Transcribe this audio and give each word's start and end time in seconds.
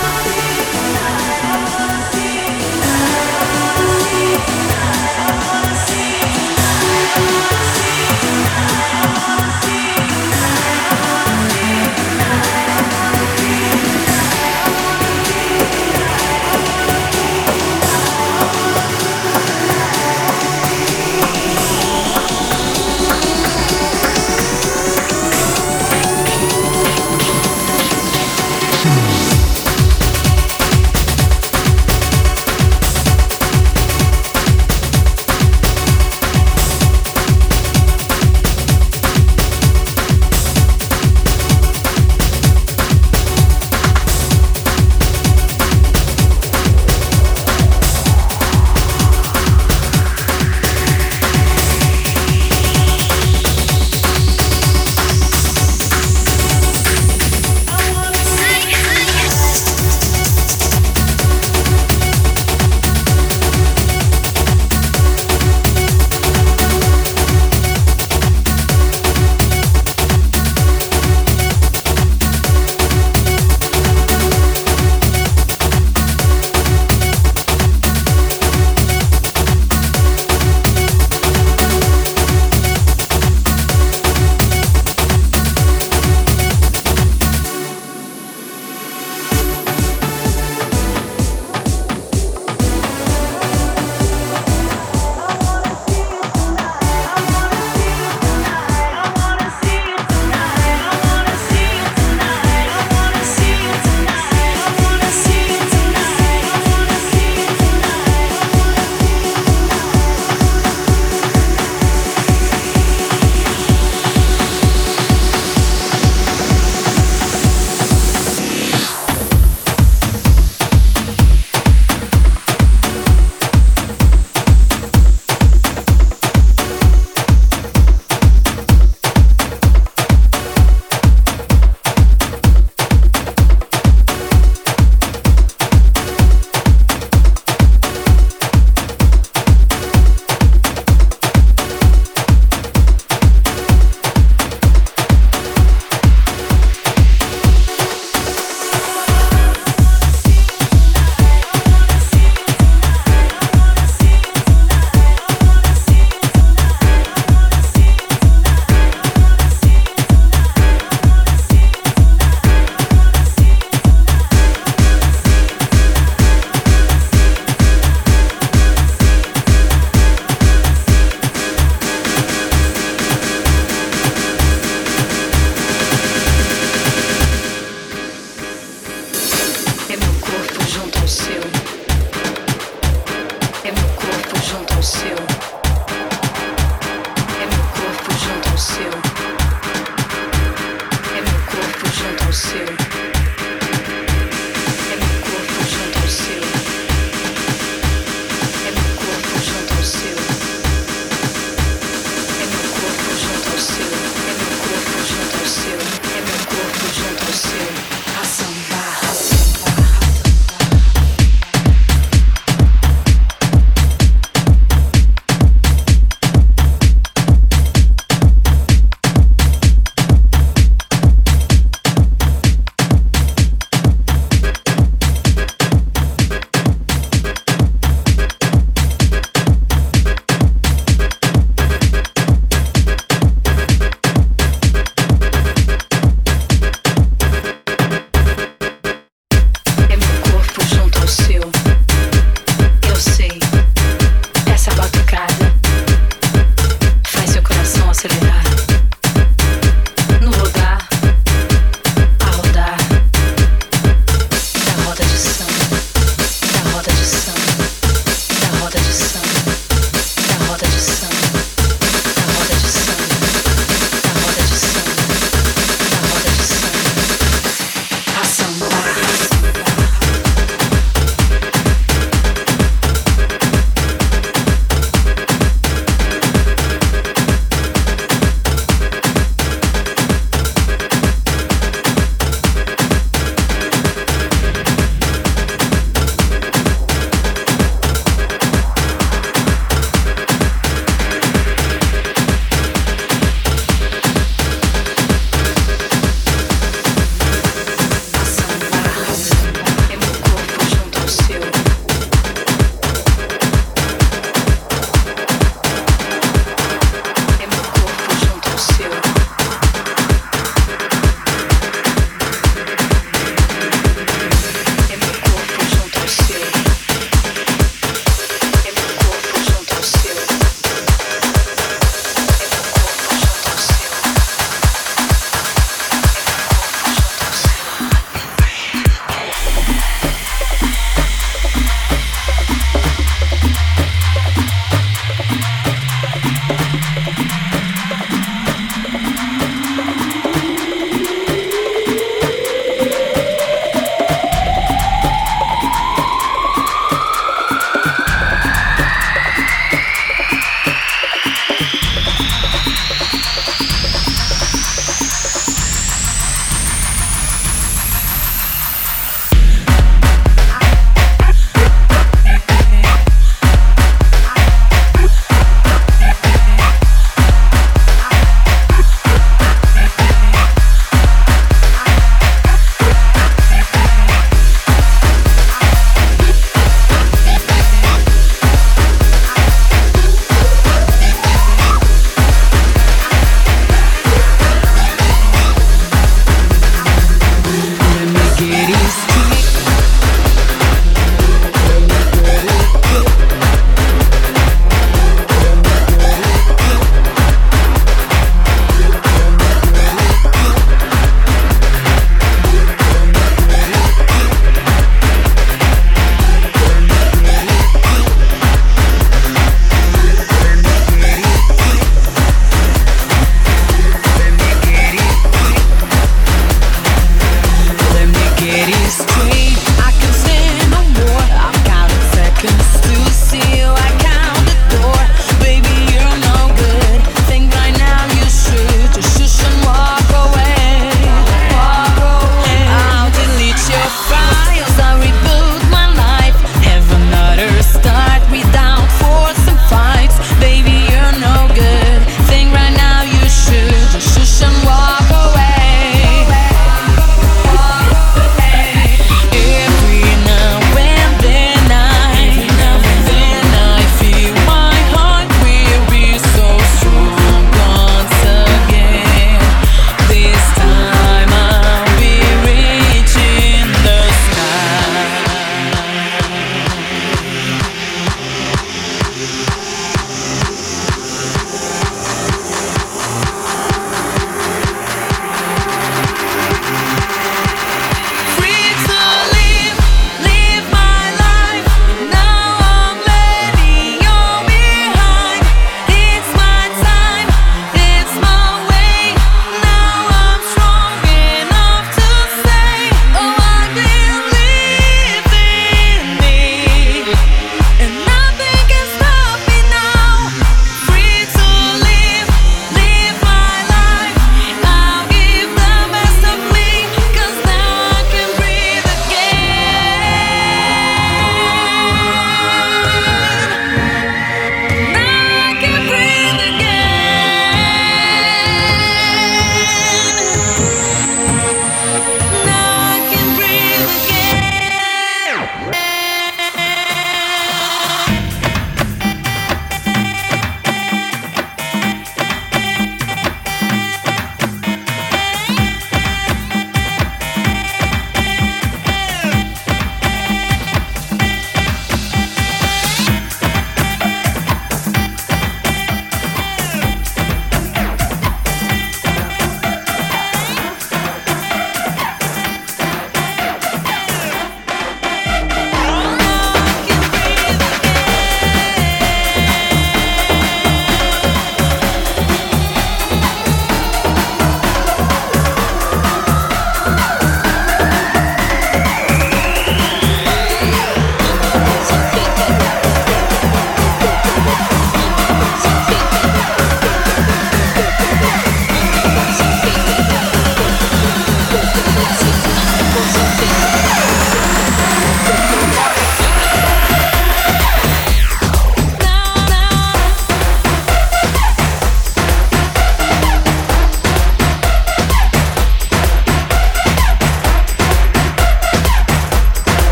Bye. 0.00 0.37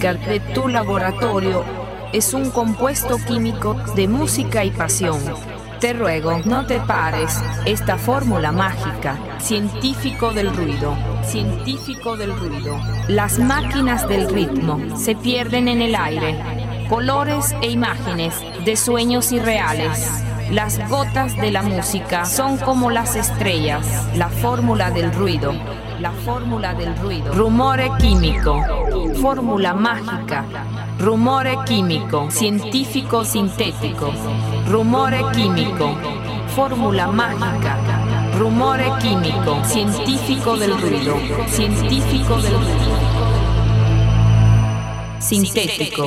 De 0.00 0.40
tu 0.54 0.68
laboratorio 0.68 1.64
es 2.14 2.32
un 2.32 2.50
compuesto 2.50 3.18
químico 3.18 3.74
de 3.94 4.08
música 4.08 4.64
y 4.64 4.70
pasión. 4.70 5.20
Te 5.80 5.92
ruego, 5.92 6.40
no 6.46 6.64
te 6.66 6.80
pares 6.80 7.38
esta 7.66 7.98
fórmula 7.98 8.52
mágica, 8.52 9.18
científico 9.38 10.32
del 10.32 10.54
ruido, 10.56 10.96
científico 11.22 12.16
del 12.16 12.34
ruido. 12.34 12.80
Las 13.08 13.38
máquinas 13.38 14.08
del 14.08 14.30
ritmo 14.30 14.96
se 14.96 15.14
pierden 15.14 15.68
en 15.68 15.82
el 15.82 15.94
aire, 15.94 16.38
colores 16.88 17.54
e 17.60 17.70
imágenes 17.70 18.34
de 18.64 18.76
sueños 18.76 19.30
irreales. 19.30 20.10
Las 20.50 20.88
gotas 20.88 21.36
de 21.36 21.50
la 21.50 21.62
música 21.62 22.24
son 22.24 22.56
como 22.56 22.90
las 22.90 23.14
estrellas, 23.14 23.86
la 24.16 24.28
fórmula 24.30 24.90
del 24.90 25.12
ruido, 25.12 25.52
la 26.02 26.10
fórmula 26.10 26.74
del 26.74 26.96
ruido. 26.96 27.32
Rumore 27.32 27.88
químico, 28.00 28.60
fórmula 29.22 29.72
mágica. 29.72 30.44
Rumore 30.98 31.56
químico, 31.64 32.28
científico 32.28 33.24
sintético. 33.24 34.12
Rumore 34.68 35.20
químico, 35.32 35.94
fórmula 36.56 37.06
mágica. 37.06 37.78
Rumore 38.36 38.90
químico, 39.00 39.64
científico 39.64 40.56
del 40.56 40.72
ruido, 40.80 41.14
científico 41.46 42.36
del 42.38 42.54
ruido. 42.54 42.94
Sintético. 45.20 46.04